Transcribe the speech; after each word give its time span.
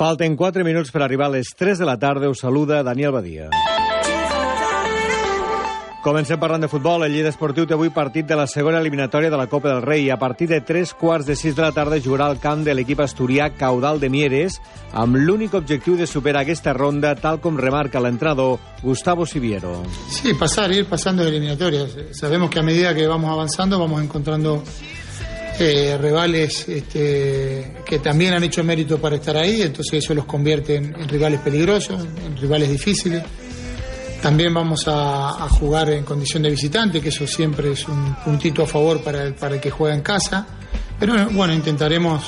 Falten 0.00 0.34
4 0.34 0.64
minuts 0.64 0.88
per 0.94 1.02
arribar 1.04 1.26
a 1.26 1.32
les 1.34 1.50
3 1.52 1.76
de 1.76 1.84
la 1.84 1.98
tarda. 2.00 2.30
Us 2.32 2.40
saluda 2.40 2.78
Daniel 2.82 3.12
Badia. 3.12 3.50
Comencem 6.00 6.38
parlant 6.40 6.62
de 6.64 6.70
futbol. 6.72 7.04
El 7.04 7.12
Lleida 7.12 7.28
Esportiu 7.28 7.66
té 7.68 7.76
avui 7.76 7.90
partit 7.92 8.24
de 8.24 8.38
la 8.38 8.46
segona 8.48 8.80
eliminatòria 8.80 9.28
de 9.28 9.36
la 9.36 9.44
Copa 9.52 9.68
del 9.68 9.82
Rei. 9.84 10.08
A 10.08 10.16
partir 10.16 10.48
de 10.48 10.62
3 10.64 10.94
quarts 10.96 11.28
de 11.28 11.36
6 11.36 11.52
de 11.58 11.66
la 11.66 11.74
tarda 11.76 12.00
jugarà 12.00 12.30
al 12.32 12.40
camp 12.40 12.64
de 12.64 12.72
l'equip 12.72 13.02
asturià 13.04 13.50
Caudal 13.60 14.00
de 14.00 14.08
Mieres 14.08 14.56
amb 14.96 15.20
l'únic 15.20 15.52
objectiu 15.52 15.98
de 16.00 16.08
superar 16.08 16.46
aquesta 16.46 16.72
ronda 16.72 17.12
tal 17.20 17.42
com 17.44 17.60
remarca 17.60 18.00
l'entrenador 18.00 18.56
Gustavo 18.80 19.26
Siviero. 19.28 19.82
Sí, 20.08 20.32
pasar, 20.32 20.72
ir 20.72 20.86
pasando 20.88 21.24
de 21.24 21.28
eliminatorias. 21.28 21.92
Sabemos 22.16 22.48
que 22.48 22.60
a 22.60 22.62
medida 22.64 22.94
que 22.94 23.06
vamos 23.06 23.28
avanzando 23.28 23.78
vamos 23.78 24.02
encontrando 24.02 24.62
eh, 25.60 25.98
rivales 25.98 26.68
este, 26.68 27.76
que 27.84 27.98
también 27.98 28.34
han 28.34 28.44
hecho 28.44 28.64
mérito 28.64 28.98
para 28.98 29.16
estar 29.16 29.36
ahí, 29.36 29.62
entonces 29.62 30.04
eso 30.04 30.14
los 30.14 30.24
convierte 30.24 30.76
en, 30.76 31.08
rivales 31.08 31.40
peligrosos, 31.40 32.04
en 32.24 32.36
rivales 32.36 32.70
difíciles. 32.70 33.22
También 34.22 34.52
vamos 34.52 34.86
a, 34.86 35.44
a, 35.44 35.48
jugar 35.48 35.90
en 35.90 36.04
condición 36.04 36.42
de 36.42 36.50
visitante, 36.50 37.00
que 37.00 37.08
eso 37.08 37.26
siempre 37.26 37.72
es 37.72 37.88
un 37.88 38.16
puntito 38.24 38.62
a 38.62 38.66
favor 38.66 39.02
para 39.02 39.22
el, 39.24 39.34
para 39.34 39.54
el 39.54 39.60
que 39.60 39.70
juega 39.70 39.94
en 39.94 40.02
casa. 40.02 40.46
Pero 40.98 41.30
bueno, 41.30 41.54
intentaremos 41.54 42.22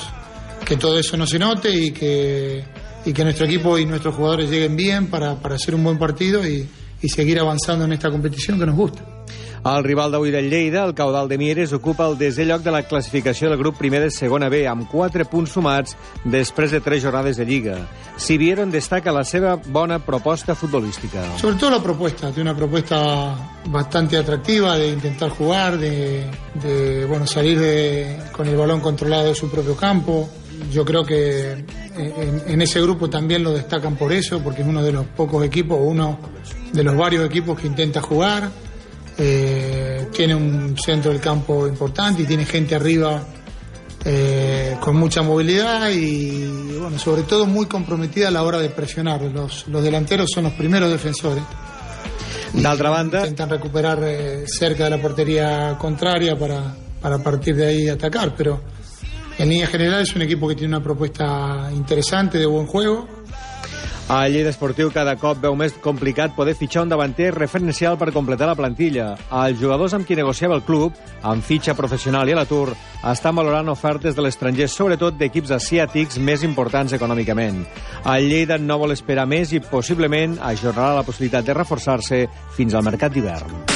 que 0.65 0.77
todo 0.77 0.97
eso 0.97 1.15
no 1.17 1.27
se 1.27 1.37
note 1.37 1.69
y 1.69 1.91
que, 1.91 2.63
y 3.05 3.13
que 3.13 3.23
nuestro 3.23 3.45
equipo 3.45 3.77
y 3.77 3.85
nuestros 3.85 4.15
jugadores 4.15 4.49
lleguen 4.49 4.75
bien 4.75 5.07
para, 5.07 5.35
para 5.35 5.55
hacer 5.55 5.75
un 5.75 5.83
buen 5.83 5.99
partido 5.99 6.47
y, 6.47 6.67
y 7.01 7.09
seguir 7.09 7.39
avanzando 7.39 7.85
en 7.85 7.93
esta 7.93 8.09
competición 8.09 8.57
que 8.57 8.65
nos 8.65 8.75
gusta. 8.75 9.03
El 9.63 9.85
rival 9.85 10.11
d'avui 10.11 10.27
del 10.27 10.49
Lleida, 10.51 10.81
el 10.83 10.93
Caudal 10.93 11.29
de 11.29 11.37
Mieres, 11.39 11.71
ocupa 11.71 12.03
el 12.09 12.17
desè 12.19 12.43
lloc 12.43 12.65
de 12.65 12.71
la 12.75 12.81
classificació 12.83 13.47
del 13.47 13.61
grup 13.61 13.77
primer 13.79 14.01
de 14.03 14.09
segona 14.11 14.49
B, 14.51 14.65
amb 14.67 14.89
4 14.91 15.23
punts 15.31 15.53
sumats 15.55 15.95
després 16.27 16.73
de 16.75 16.81
3 16.83 16.99
jornades 17.05 17.39
de 17.39 17.45
Lliga. 17.47 17.77
Si 18.17 18.35
vieron 18.37 18.73
destaca 18.75 19.13
la 19.15 19.23
seva 19.23 19.55
bona 19.55 20.01
proposta 20.03 20.53
futbolística. 20.53 21.23
Sobre 21.37 21.55
todo 21.55 21.69
la 21.69 21.81
propuesta, 21.81 22.33
tiene 22.33 22.49
una 22.49 22.57
propuesta 22.57 23.37
bastante 23.67 24.17
atractiva 24.17 24.75
de 24.77 24.89
intentar 24.89 25.29
jugar, 25.29 25.77
de, 25.77 26.25
de 26.61 27.05
bueno, 27.05 27.25
salir 27.25 27.57
de, 27.57 28.19
con 28.33 28.45
el 28.49 28.57
balón 28.57 28.81
controlado 28.81 29.27
de 29.27 29.35
su 29.35 29.49
propio 29.49 29.77
campo. 29.77 30.27
Yo 30.73 30.83
creo 30.83 31.05
que 31.05 31.53
en, 31.95 32.41
en 32.47 32.61
ese 32.61 32.81
grupo 32.81 33.09
también 33.09 33.41
lo 33.45 33.53
destacan 33.53 33.95
por 33.95 34.11
eso, 34.11 34.43
porque 34.43 34.61
es 34.61 34.67
uno 34.67 34.83
de 34.83 34.91
los 34.91 35.05
pocos 35.05 35.45
equipos, 35.45 35.79
uno 35.81 36.19
de 36.73 36.83
los 36.83 36.97
varios 36.97 37.25
equipos 37.25 37.57
que 37.57 37.67
intenta 37.67 38.01
jugar. 38.01 38.51
Eh, 39.17 39.52
tiene 40.13 40.35
un 40.35 40.77
centro 40.77 41.11
del 41.11 41.19
campo 41.19 41.67
importante 41.67 42.21
y 42.21 42.25
tiene 42.25 42.45
gente 42.45 42.75
arriba 42.75 43.23
eh, 44.05 44.77
con 44.79 44.95
mucha 44.95 45.21
movilidad 45.21 45.89
y 45.89 46.77
bueno, 46.77 46.99
sobre 46.99 47.23
todo 47.23 47.45
muy 47.45 47.65
comprometida 47.65 48.27
a 48.27 48.31
la 48.31 48.43
hora 48.43 48.59
de 48.59 48.69
presionar. 48.69 49.21
Los, 49.21 49.67
los 49.67 49.83
delanteros 49.83 50.29
son 50.31 50.45
los 50.45 50.53
primeros 50.53 50.89
defensores. 50.91 51.43
D'altra 52.53 52.89
banda... 52.89 53.19
Intentan 53.21 53.49
recuperar 53.49 53.99
eh, 54.03 54.43
cerca 54.47 54.83
de 54.83 54.89
la 54.91 55.01
portería 55.01 55.75
contraria 55.77 56.37
para, 56.37 56.75
para 57.01 57.17
partir 57.17 57.55
de 57.55 57.65
ahí 57.65 57.89
atacar, 57.89 58.35
pero 58.37 58.61
en 59.37 59.49
línea 59.49 59.67
general 59.67 60.01
es 60.01 60.15
un 60.15 60.21
equipo 60.21 60.47
que 60.47 60.55
tiene 60.55 60.75
una 60.75 60.83
propuesta 60.83 61.69
interesante 61.73 62.37
de 62.37 62.45
buen 62.45 62.67
juego 62.67 63.07
el 64.09 64.33
Lleida 64.33 64.51
Esportiu 64.51 64.89
cada 64.91 65.15
cop 65.15 65.39
veu 65.41 65.55
més 65.55 65.73
complicat 65.81 66.33
poder 66.35 66.53
fitxar 66.59 66.83
un 66.83 66.91
davanter 66.91 67.29
referencial 67.33 67.95
per 67.97 68.11
completar 68.11 68.49
la 68.49 68.55
plantilla. 68.59 69.13
Els 69.31 69.59
jugadors 69.61 69.95
amb 69.95 70.05
qui 70.07 70.17
negociava 70.19 70.57
el 70.59 70.65
club, 70.67 70.97
amb 71.23 71.43
fitxa 71.43 71.75
professional 71.77 72.29
i 72.29 72.35
a 72.35 72.41
l'atur, 72.41 72.75
estan 73.09 73.35
valorant 73.39 73.71
ofertes 73.71 74.15
de 74.15 74.25
l'estranger, 74.25 74.67
sobretot 74.67 75.17
d'equips 75.17 75.55
asiàtics 75.55 76.19
més 76.19 76.43
importants 76.43 76.93
econòmicament. 76.93 77.63
El 78.03 78.27
Lleida 78.29 78.59
no 78.59 78.81
vol 78.83 78.93
esperar 78.95 79.25
més 79.25 79.55
i 79.55 79.63
possiblement 79.63 80.35
ajornarà 80.51 80.99
la 80.99 81.07
possibilitat 81.07 81.47
de 81.47 81.57
reforçar-se 81.61 82.25
fins 82.57 82.75
al 82.75 82.85
mercat 82.85 83.15
d'hivern. 83.15 83.72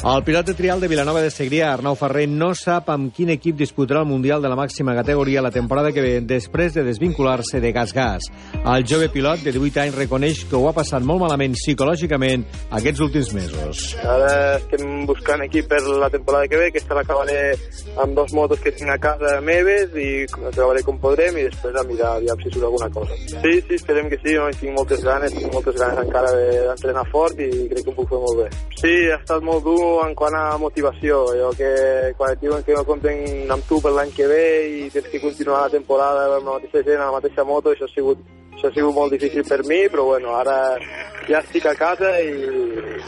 El 0.00 0.22
pilot 0.24 0.46
de 0.46 0.54
trial 0.54 0.80
de 0.80 0.88
Vilanova 0.88 1.20
de 1.20 1.28
Segrià, 1.28 1.74
Arnau 1.74 1.92
Ferrer, 1.92 2.22
no 2.24 2.54
sap 2.56 2.86
amb 2.88 3.10
quin 3.12 3.28
equip 3.34 3.58
disputarà 3.58 4.00
el 4.00 4.08
Mundial 4.08 4.40
de 4.40 4.48
la 4.48 4.56
màxima 4.56 4.94
categoria 4.96 5.42
la 5.44 5.50
temporada 5.52 5.90
que 5.92 6.00
ve, 6.00 6.12
després 6.24 6.72
de 6.72 6.86
desvincular-se 6.86 7.60
de 7.60 7.68
Gas-Gas. 7.76 8.30
El 8.62 8.86
jove 8.88 9.10
pilot 9.12 9.42
de 9.44 9.52
18 9.52 9.82
anys 9.82 9.98
reconeix 10.00 10.46
que 10.48 10.56
ho 10.56 10.70
ha 10.70 10.72
passat 10.72 11.04
molt 11.04 11.20
malament 11.20 11.52
psicològicament 11.52 12.46
aquests 12.78 13.02
últims 13.04 13.32
mesos. 13.36 13.82
Ara 14.00 14.30
estem 14.54 15.04
buscant 15.10 15.44
equip 15.44 15.68
per 15.68 15.82
la 15.84 16.08
temporada 16.08 16.48
que 16.48 16.62
ve, 16.62 16.70
que 16.72 16.80
esta 16.80 16.96
l'acabaré 16.96 17.36
amb 18.00 18.16
dos 18.16 18.32
motos 18.32 18.64
que 18.64 18.72
tinc 18.72 18.94
a 18.96 18.98
casa 19.04 19.36
meves 19.44 19.92
i 20.00 20.24
treballaré 20.32 20.80
com 20.88 20.96
podrem 21.04 21.36
i 21.36 21.44
després 21.50 21.76
a 21.76 21.84
mirar 21.84 22.14
aviam 22.14 22.40
si 22.40 22.54
surt 22.54 22.70
alguna 22.70 22.88
cosa. 22.88 23.20
Sí, 23.34 23.52
sí, 23.68 23.76
esperem 23.76 24.08
que 24.08 24.22
sí, 24.24 24.32
no? 24.40 24.48
tinc 24.56 24.72
moltes 24.80 25.04
ganes, 25.04 25.36
tinc 25.36 25.52
moltes 25.52 25.76
ganes 25.76 26.00
encara 26.06 26.32
d'entrenar 26.40 27.04
fort 27.12 27.36
i 27.36 27.52
crec 27.68 27.84
que 27.84 27.92
ho 27.92 27.98
puc 28.00 28.16
fer 28.16 28.24
molt 28.24 28.44
bé. 28.46 28.50
Sí, 28.80 28.96
ha 29.12 29.20
estat 29.20 29.44
molt 29.44 29.68
dur 29.68 29.89
en 30.04 30.14
quant 30.18 30.34
a 30.36 30.58
motivació, 30.58 31.20
allò 31.32 31.50
que 31.58 31.70
quan 32.18 32.34
et 32.34 32.42
diuen 32.42 32.64
que 32.66 32.76
no 32.76 32.84
compten 32.88 33.50
amb 33.50 33.66
tu 33.68 33.80
per 33.84 33.92
l'any 33.96 34.12
que 34.16 34.28
ve 34.30 34.44
i 34.80 34.90
tens 34.94 35.08
que 35.12 35.22
continuar 35.22 35.66
la 35.66 35.74
temporada 35.76 36.26
amb 36.36 36.46
la 36.46 36.58
mateixa 36.58 36.84
gent, 36.86 37.00
amb 37.00 37.10
la 37.10 37.18
mateixa 37.18 37.46
moto, 37.48 37.74
això 37.74 37.88
ha 37.88 37.94
sigut, 37.94 38.22
això 38.60 38.68
ha 38.68 38.76
sigut 38.76 38.94
molt 38.94 39.14
difícil 39.16 39.44
per 39.48 39.62
mi, 39.64 39.88
però 39.88 40.04
bueno, 40.04 40.34
ara 40.36 40.76
ja 41.28 41.40
estic 41.40 41.64
a 41.66 41.74
casa 41.78 42.12
i, 42.20 42.28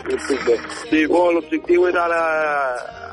i 0.09 0.17
estic 0.17 0.45
bé. 0.47 0.57
Sí, 0.89 1.05
bueno, 1.05 1.37
l'objectiu 1.37 1.85
és 1.91 1.97
ara 1.99 2.21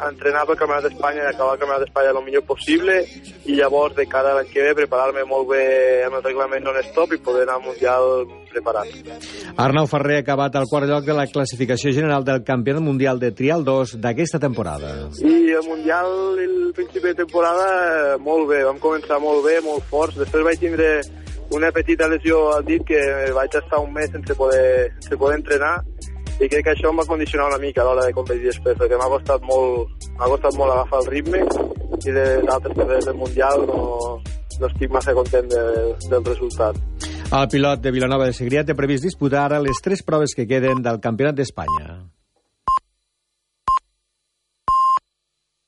entrenar 0.07 0.45
pel 0.47 0.55
Campionat 0.59 0.85
d'Espanya 0.88 1.25
i 1.25 1.29
acabar 1.33 1.55
el 1.57 1.59
Campionat 1.59 1.83
d'Espanya 1.83 2.13
el 2.16 2.22
millor 2.23 2.45
possible 2.47 3.01
i 3.45 3.57
llavors 3.57 3.97
de 3.97 4.05
cara 4.07 4.31
a 4.31 4.38
l'any 4.38 4.51
que 4.53 4.63
ve 4.63 4.75
preparar-me 4.77 5.25
molt 5.27 5.50
bé 5.51 5.63
amb 6.07 6.19
el 6.19 6.23
reglament 6.29 6.63
non-stop 6.63 7.17
i 7.17 7.19
poder 7.25 7.44
anar 7.44 7.57
al 7.59 7.66
Mundial 7.67 8.07
preparat. 8.53 8.88
Arnau 9.59 9.89
Ferrer 9.91 10.21
ha 10.21 10.23
acabat 10.23 10.56
al 10.56 10.69
quart 10.71 10.88
lloc 10.89 11.03
de 11.06 11.17
la 11.17 11.27
classificació 11.27 11.91
general 11.94 12.23
del 12.23 12.45
Campionat 12.47 12.85
Mundial 12.85 13.19
de 13.19 13.33
Trial 13.35 13.66
2 13.67 13.97
d'aquesta 14.00 14.39
temporada. 14.39 14.95
I 15.19 15.51
el 15.59 15.67
Mundial, 15.67 16.39
el 16.39 16.71
principi 16.77 17.11
de 17.11 17.19
temporada, 17.25 18.16
molt 18.23 18.47
bé. 18.50 18.63
Vam 18.63 18.79
començar 18.79 19.19
molt 19.19 19.44
bé, 19.45 19.59
molt 19.66 19.83
forts. 19.91 20.17
Després 20.23 20.47
vaig 20.47 20.63
tindre 20.63 20.89
una 21.55 21.71
petita 21.71 22.07
lesió 22.07 22.41
al 22.55 22.65
dit 22.65 22.83
que 22.85 22.99
vaig 23.35 23.55
estar 23.55 23.79
un 23.81 23.93
mes 23.93 24.11
sense 24.11 24.35
poder, 24.35 24.91
sense 24.99 25.17
poder 25.17 25.39
entrenar 25.39 25.77
i 26.39 26.47
crec 26.47 26.63
que 26.63 26.71
això 26.71 26.91
em 26.91 26.99
va 27.01 27.07
condicionar 27.07 27.49
una 27.49 27.59
mica 27.59 27.81
a 27.83 27.87
l'hora 27.87 28.05
de 28.07 28.15
competir 28.15 28.45
després, 28.47 28.77
perquè 28.79 28.99
m'ha 28.99 29.09
costat 29.11 29.43
molt, 29.43 30.05
m'ha 30.15 30.29
costat 30.31 30.55
molt 30.55 30.71
agafar 30.75 31.01
el 31.03 31.09
ritme 31.11 31.41
i 31.99 32.13
de 32.15 32.27
d'altres 32.47 32.77
carreres 32.77 33.09
del 33.09 33.17
Mundial 33.19 33.65
no, 33.67 33.81
no 34.59 34.69
estic 34.69 34.93
massa 34.93 35.15
content 35.17 35.49
de, 35.51 35.65
del 36.07 36.23
resultat. 36.29 36.79
El 37.29 37.49
pilot 37.51 37.83
de 37.83 37.91
Vilanova 37.93 38.29
de 38.29 38.38
Segrià 38.38 38.63
té 38.65 38.77
previst 38.77 39.03
disputar 39.05 39.49
les 39.59 39.83
tres 39.83 40.05
proves 40.05 40.33
que 40.33 40.47
queden 40.47 40.81
del 40.85 41.01
Campionat 41.03 41.35
d'Espanya. 41.38 41.99